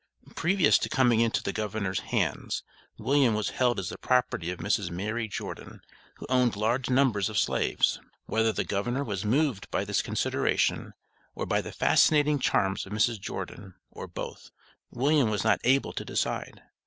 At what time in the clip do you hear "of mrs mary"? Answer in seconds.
4.49-5.27